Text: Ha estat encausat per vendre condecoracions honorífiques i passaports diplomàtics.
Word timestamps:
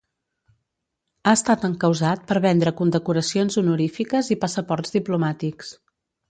Ha 1.25 1.33
estat 1.39 1.67
encausat 1.69 2.23
per 2.31 2.37
vendre 2.45 2.73
condecoracions 2.79 3.59
honorífiques 3.63 4.31
i 4.37 4.41
passaports 4.47 4.97
diplomàtics. 4.99 5.73